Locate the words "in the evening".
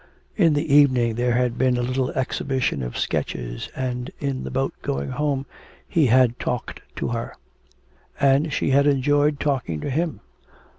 0.35-1.13